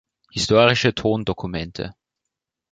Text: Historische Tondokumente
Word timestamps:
Historische 0.31 0.95
Tondokumente 0.95 1.93